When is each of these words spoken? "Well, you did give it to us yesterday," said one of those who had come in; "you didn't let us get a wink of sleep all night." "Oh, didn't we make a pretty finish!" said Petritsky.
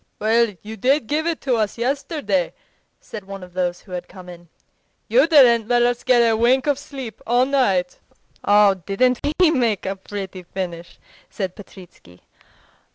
"Well, 0.17 0.55
you 0.63 0.77
did 0.77 1.05
give 1.05 1.27
it 1.27 1.41
to 1.41 1.57
us 1.57 1.77
yesterday," 1.77 2.55
said 2.99 3.23
one 3.25 3.43
of 3.43 3.53
those 3.53 3.81
who 3.81 3.91
had 3.91 4.07
come 4.07 4.29
in; 4.29 4.49
"you 5.07 5.27
didn't 5.27 5.67
let 5.67 5.83
us 5.83 6.03
get 6.03 6.21
a 6.27 6.35
wink 6.35 6.65
of 6.65 6.79
sleep 6.79 7.21
all 7.27 7.45
night." 7.45 7.99
"Oh, 8.43 8.73
didn't 8.73 9.19
we 9.39 9.51
make 9.51 9.85
a 9.85 9.95
pretty 9.95 10.41
finish!" 10.41 10.97
said 11.29 11.55
Petritsky. 11.55 12.21